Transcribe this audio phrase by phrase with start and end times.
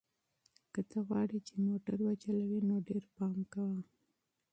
[0.73, 3.79] که ته غواړې چې موټر وچلوې نو ډېر پام کوه.